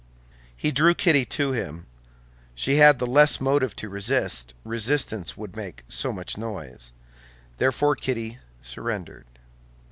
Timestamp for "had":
2.77-2.97